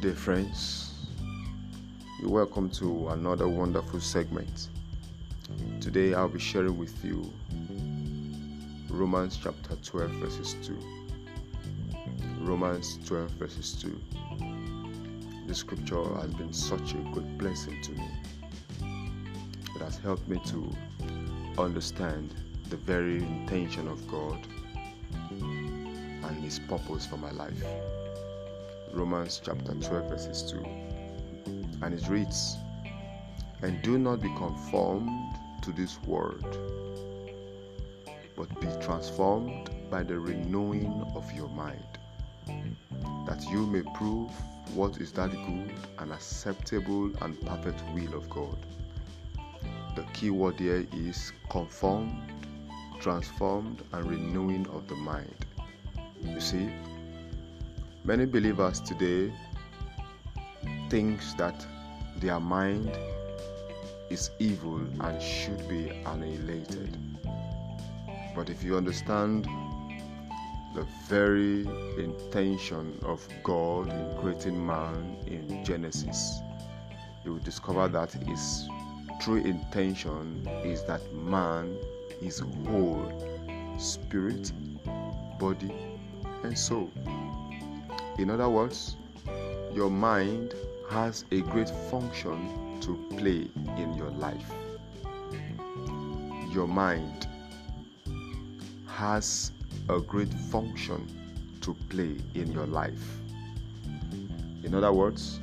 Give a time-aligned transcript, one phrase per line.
[0.00, 0.92] Good day, friends.
[2.20, 4.68] You're welcome to another wonderful segment.
[5.80, 7.28] Today, I'll be sharing with you
[8.88, 10.78] Romans chapter 12, verses 2.
[12.42, 14.00] Romans 12, verses 2.
[15.48, 18.08] The scripture has been such a good blessing to me.
[19.74, 20.70] It has helped me to
[21.60, 22.36] understand
[22.70, 24.38] the very intention of God
[24.78, 27.64] and His purpose for my life.
[28.92, 30.64] Romans chapter 12, verses 2.
[31.82, 32.56] And it reads,
[33.62, 36.58] And do not be conformed to this world,
[38.36, 41.98] but be transformed by the renewing of your mind,
[43.26, 44.30] that you may prove
[44.74, 48.58] what is that good and acceptable and perfect will of God.
[49.96, 52.32] The key word here is conformed,
[53.00, 55.46] transformed, and renewing of the mind.
[56.22, 56.70] You see,
[58.08, 59.30] Many believers today
[60.88, 61.66] thinks that
[62.16, 62.90] their mind
[64.08, 66.96] is evil and should be annihilated.
[68.34, 69.46] But if you understand
[70.74, 71.66] the very
[72.02, 76.40] intention of God in creating man in Genesis,
[77.26, 78.70] you will discover that his
[79.20, 81.76] true intention is that man
[82.22, 84.50] is whole spirit,
[85.38, 85.74] body,
[86.42, 86.90] and soul.
[88.18, 88.96] In other words,
[89.72, 90.54] your mind
[90.90, 94.50] has a great function to play in your life.
[96.52, 97.28] Your mind
[98.86, 99.52] has
[99.88, 101.06] a great function
[101.60, 103.20] to play in your life.
[104.64, 105.38] In other words,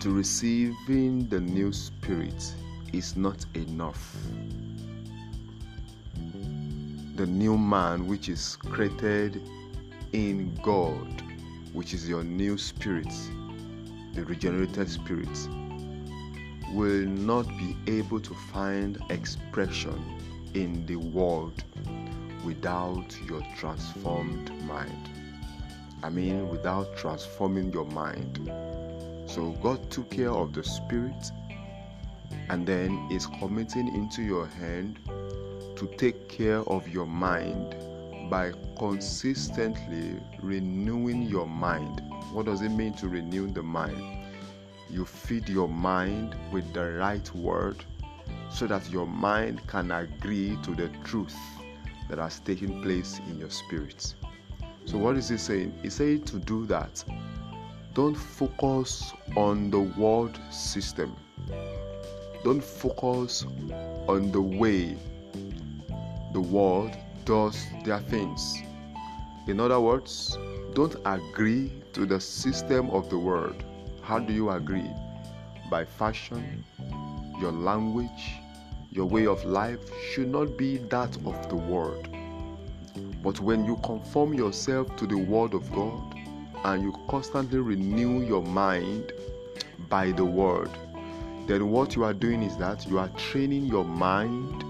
[0.00, 2.54] to receiving the new spirit
[2.92, 4.16] is not enough.
[7.14, 9.40] The new man, which is created
[10.14, 11.24] in God,
[11.72, 13.12] which is your new spirit,
[14.12, 15.48] the regenerated spirit,
[16.72, 20.00] will not be able to find expression
[20.54, 21.64] in the world
[22.44, 25.10] without your transformed mind.
[26.04, 28.38] I mean, without transforming your mind.
[29.26, 31.32] So, God took care of the spirit
[32.50, 35.00] and then is committing into your hand
[35.74, 37.74] to take care of your mind
[38.30, 42.02] by consistently renewing your mind.
[42.32, 44.24] What does it mean to renew the mind?
[44.90, 47.84] You feed your mind with the right word
[48.50, 51.36] so that your mind can agree to the truth
[52.08, 54.14] that has taken place in your spirit.
[54.84, 55.78] So, what is he saying?
[55.82, 57.02] He said to do that.
[57.94, 61.16] Don't focus on the world system.
[62.44, 63.44] Don't focus
[64.06, 64.96] on the way
[66.32, 68.62] the world does their things.
[69.46, 70.38] In other words,
[70.74, 73.62] don't agree to the system of the world.
[74.02, 74.90] How do you agree?
[75.70, 76.64] By fashion,
[77.40, 78.40] your language,
[78.90, 79.80] your way of life
[80.10, 82.08] should not be that of the world.
[83.22, 86.14] But when you conform yourself to the Word of God
[86.64, 89.12] and you constantly renew your mind
[89.88, 90.70] by the Word,
[91.46, 94.64] then what you are doing is that you are training your mind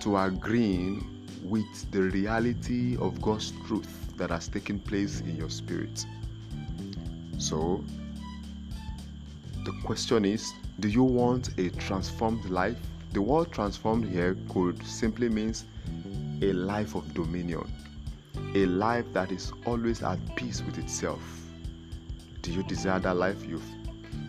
[0.00, 1.15] to agreeing
[1.48, 6.04] with the reality of God's truth that has taken place in your spirit.
[7.38, 7.84] So,
[9.64, 12.76] the question is do you want a transformed life?
[13.12, 15.64] The word transformed here could simply means
[16.42, 17.70] a life of dominion,
[18.54, 21.22] a life that is always at peace with itself.
[22.42, 23.42] Do you desire that life?
[23.46, 23.64] You've,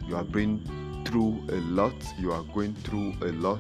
[0.08, 3.60] you have been through a lot, you are going through a lot,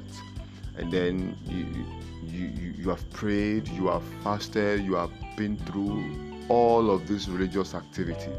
[0.78, 1.85] and then you,
[2.23, 7.28] you, you, you have prayed, you have fasted, you have been through all of this
[7.28, 8.31] religious activity.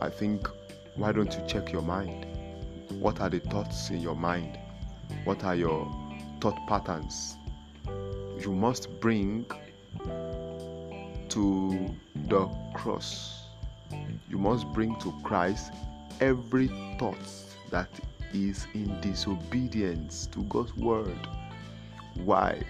[0.00, 0.48] I think,
[0.96, 2.26] why don't you check your mind?
[3.00, 4.58] What are the thoughts in your mind?
[5.24, 5.90] What are your
[6.40, 7.36] thought patterns?
[8.40, 9.46] You must bring
[11.28, 13.44] to the cross.
[14.28, 15.72] You must bring to Christ
[16.20, 16.68] every
[16.98, 17.16] thought
[17.70, 17.88] that
[18.32, 21.28] is in disobedience to God's word.
[22.14, 22.60] Why?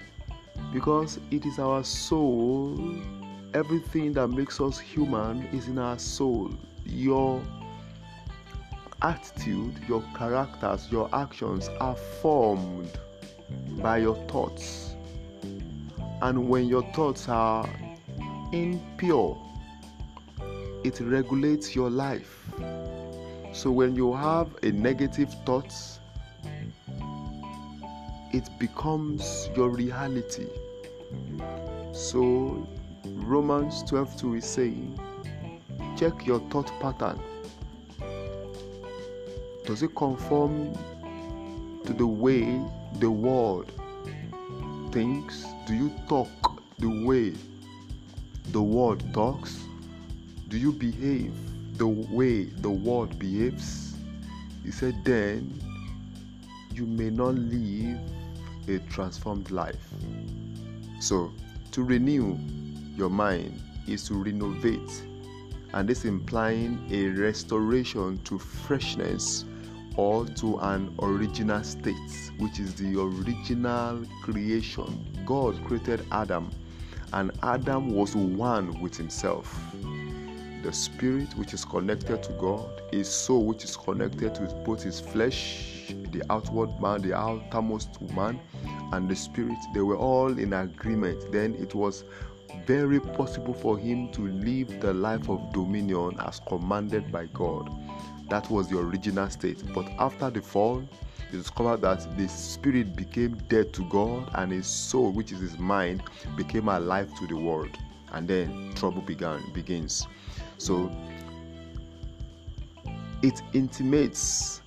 [0.73, 2.79] Because it is our soul,
[3.55, 6.51] everything that makes us human is in our soul.
[6.85, 7.41] Your
[9.03, 12.91] attitude, your characters, your actions are formed
[13.79, 14.95] by your thoughts.
[16.23, 17.69] And when your thoughts are
[18.53, 19.41] impure,
[20.85, 22.51] it regulates your life.
[23.53, 26.01] So when you have a negative thoughts,
[28.35, 30.49] it becomes your reality.
[31.93, 32.67] So
[33.05, 34.99] Romans 12 2 is saying,
[35.97, 37.21] check your thought pattern.
[39.65, 40.77] Does it conform
[41.85, 42.61] to the way
[42.99, 43.71] the world
[44.91, 45.47] thinks?
[45.69, 47.35] Do you talk the way
[48.51, 49.63] the world talks?
[50.49, 51.33] Do you behave
[51.79, 53.95] the way the world behaves?
[54.65, 55.55] He said, then
[56.73, 58.01] you may not live
[58.69, 59.89] a transformed life.
[61.01, 61.33] So,
[61.73, 62.39] to renew
[62.97, 65.03] your mind is to renovate,
[65.73, 69.45] and this implying a restoration to freshness
[69.97, 75.07] or to an original state, which is the original creation.
[75.25, 76.51] God created Adam,
[77.13, 79.75] and Adam was one with himself.
[80.65, 84.99] The spirit, which is connected to God, his soul, which is connected to both his
[84.99, 88.41] flesh, the outward man, the outermost man,
[88.93, 91.31] and the spirit, they were all in agreement.
[91.31, 92.05] Then it was
[92.67, 97.71] very possible for him to live the life of dominion as commanded by God.
[98.31, 99.63] That was the original state.
[99.75, 100.83] But after the fall,
[101.31, 105.59] you discover that the spirit became dead to God and his soul, which is his
[105.59, 106.03] mind,
[106.37, 107.77] became alive to the world.
[108.13, 110.07] And then trouble began begins.
[110.59, 110.91] So
[113.23, 114.63] it intimates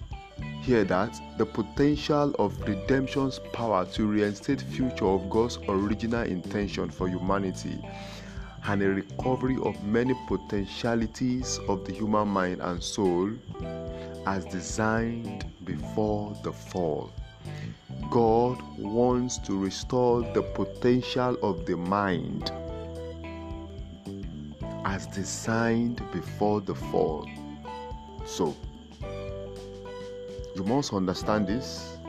[0.62, 7.08] here that the potential of redemption's power to reinstate future of God's original intention for
[7.08, 7.80] humanity
[8.66, 13.32] and a recovery of many potentialities of the human mind and soul
[14.26, 17.12] as designed before the fall.
[18.10, 22.52] God wants to restore the potential of the mind
[24.98, 27.30] as designed before the fall.
[28.26, 28.58] So,
[30.56, 32.00] you must understand this,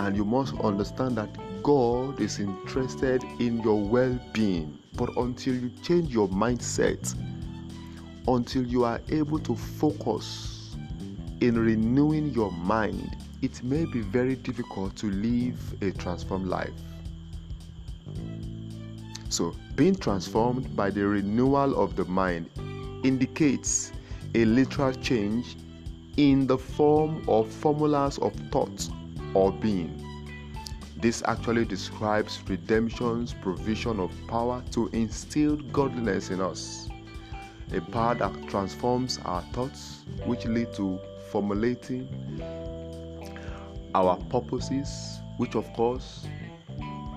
[0.00, 1.28] and you must understand that
[1.62, 4.76] God is interested in your well being.
[4.94, 7.14] But until you change your mindset,
[8.26, 10.76] until you are able to focus
[11.40, 16.74] in renewing your mind, it may be very difficult to live a transformed life.
[19.30, 22.50] So, being transformed by the renewal of the mind
[23.04, 23.92] indicates
[24.34, 25.56] a literal change
[26.16, 28.88] in the form of formulas of thought
[29.32, 30.04] or being.
[30.96, 36.88] This actually describes redemption's provision of power to instill godliness in us,
[37.72, 40.98] a power that transforms our thoughts, which lead to
[41.30, 42.08] formulating
[43.94, 46.26] our purposes, which of course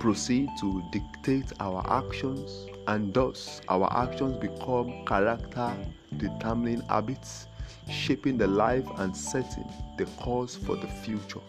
[0.03, 5.73] proceed to dictate our actions, and thus our actions become character
[6.17, 7.47] determining habits,
[7.89, 9.65] shaping the life and setting
[9.97, 11.39] the course for the future.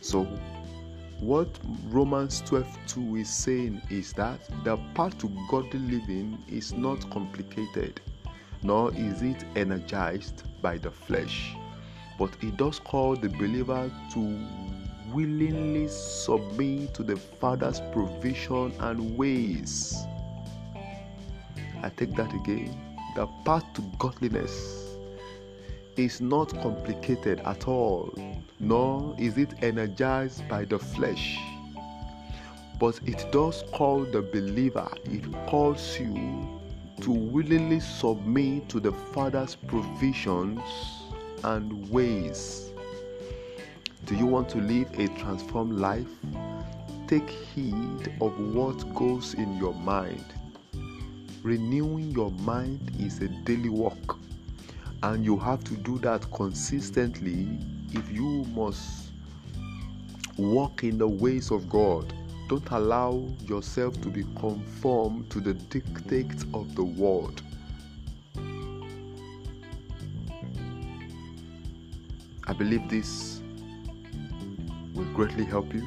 [0.00, 0.24] So,
[1.20, 1.46] what
[1.86, 8.00] Romans 12 2 is saying is that the path to godly living is not complicated,
[8.64, 11.54] nor is it energized by the flesh,
[12.18, 14.20] but it does call the believer to
[15.12, 19.94] willingly submit to the Father's provision and ways.
[21.82, 22.76] I take that again.
[23.16, 24.96] The path to godliness
[25.96, 28.14] is not complicated at all,
[28.58, 31.38] nor is it energized by the flesh.
[32.78, 36.60] But it does call the believer, it calls you
[37.02, 40.60] to willingly submit to the Father's provisions
[41.44, 42.69] and ways.
[44.06, 46.08] Do you want to live a transformed life?
[47.06, 50.24] Take heed of what goes in your mind.
[51.42, 54.16] Renewing your mind is a daily work,
[55.02, 57.48] and you have to do that consistently
[57.92, 59.10] if you must
[60.36, 62.12] walk in the ways of God.
[62.48, 67.42] Don't allow yourself to be conformed to the dictates of the world.
[72.46, 73.39] I believe this
[75.20, 75.86] greatly help you.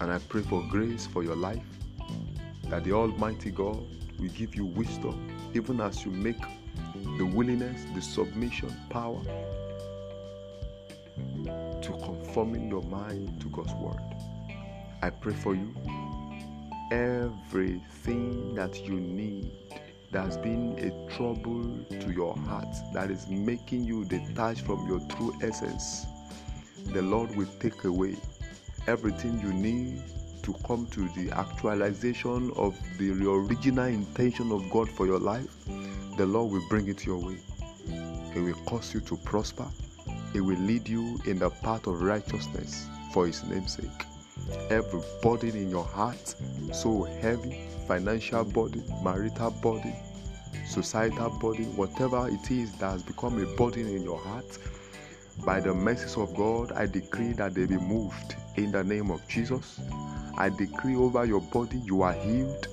[0.00, 1.62] And I pray for grace for your life,
[2.70, 3.76] that the Almighty God
[4.18, 6.40] will give you wisdom, even as you make
[7.18, 9.22] the willingness, the submission, power
[11.44, 14.00] to conforming your mind to God's word.
[15.02, 15.74] I pray for you
[16.90, 19.52] everything that you need
[20.10, 25.00] that has been a trouble to your heart, that is making you detached from your
[25.00, 26.06] true essence
[26.92, 28.16] the Lord will take away
[28.88, 30.02] everything you need
[30.42, 35.46] to come to the actualization of the original intention of God for your life.
[36.16, 37.36] The Lord will bring it your way.
[38.32, 39.66] He will cause you to prosper.
[40.32, 44.06] He will lead you in the path of righteousness for His name's sake.
[44.70, 46.34] Every burden in your heart,
[46.72, 49.94] so heavy, financial burden, marital burden,
[50.66, 54.58] societal burden, whatever it is that has become a burden in your heart,
[55.44, 59.26] by the mercies of God, I decree that they be moved in the name of
[59.28, 59.80] Jesus.
[60.36, 62.68] I decree over your body, you are healed.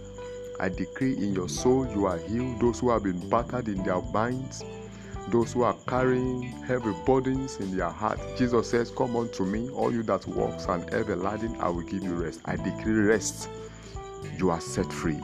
[0.60, 2.60] I decree in your soul, you are healed.
[2.60, 4.64] Those who have been battered in their minds,
[5.30, 8.20] those who are carrying heavy burdens in their heart.
[8.38, 12.04] Jesus says, Come unto me, all you that walks and heavy laden, I will give
[12.04, 12.42] you rest.
[12.46, 13.50] I decree rest.
[14.38, 15.20] You are set free.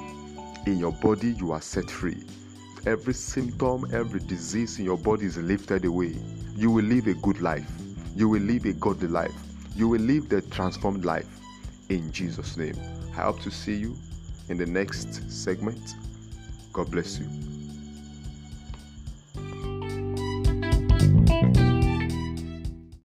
[0.66, 2.24] In your body, you are set free.
[2.88, 6.16] Every symptom, every disease in your body is lifted away.
[6.56, 7.70] You will live a good life.
[8.16, 9.36] You will live a godly life.
[9.76, 11.28] You will live the transformed life.
[11.90, 12.76] In Jesus' name.
[13.12, 13.96] I hope to see you
[14.50, 15.94] in the next segment.
[16.74, 17.51] God bless you.